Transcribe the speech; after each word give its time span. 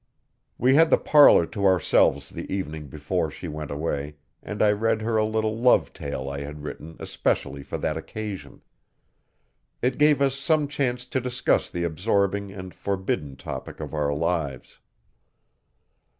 We 0.57 0.73
had 0.73 0.89
the 0.89 0.97
parlour 0.97 1.45
to 1.45 1.63
ourselves 1.63 2.31
the 2.31 2.51
evening 2.51 2.87
before 2.87 3.29
she 3.29 3.47
went 3.47 3.69
away, 3.69 4.15
and 4.41 4.59
I 4.63 4.71
read 4.71 5.03
her 5.03 5.15
a 5.15 5.23
little 5.23 5.55
love 5.55 5.93
tale 5.93 6.27
I 6.27 6.39
had 6.41 6.63
written 6.63 6.95
especially 6.99 7.61
for 7.61 7.77
that 7.77 7.97
occasion. 7.97 8.63
It 9.79 9.99
gave 9.99 10.19
us 10.19 10.33
some 10.33 10.67
chance 10.67 11.05
to 11.05 11.21
discuss 11.21 11.69
the 11.69 11.83
absorbing 11.83 12.51
and 12.51 12.73
forbidden 12.73 13.35
topic 13.35 13.79
of 13.79 13.93
our 13.93 14.11
lives. 14.11 14.79